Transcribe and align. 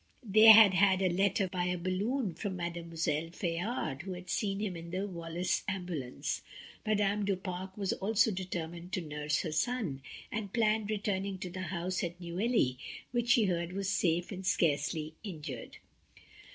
They 0.27 0.47
had 0.47 0.73
had 0.73 0.99
a 1.03 1.13
letter 1.13 1.47
by 1.47 1.65
a 1.65 1.77
balloon 1.77 2.33
from 2.33 2.55
Mademoiselle 2.55 3.29
Fayard, 3.33 4.01
who 4.01 4.13
had 4.13 4.31
seen 4.31 4.59
him 4.59 4.75
in 4.75 4.89
the 4.89 5.05
Wallace 5.07 5.61
ambulance. 5.67 6.41
Madame 6.83 7.23
du 7.23 7.35
Pare 7.35 7.69
also 7.75 7.97
was 8.01 8.23
determined 8.33 8.93
to 8.93 9.01
nurse 9.01 9.41
her 9.41 9.51
son, 9.51 10.01
and 10.31 10.51
planned 10.53 10.89
returning 10.89 11.37
to 11.37 11.51
the 11.51 11.61
house 11.69 12.03
at 12.03 12.19
Neuilly, 12.19 12.79
which 13.11 13.29
she 13.29 13.45
heard 13.45 13.73
was 13.73 13.89
safe 13.89 14.31
and 14.31 14.43
scarcely 14.43 15.13
injured. 15.23 15.77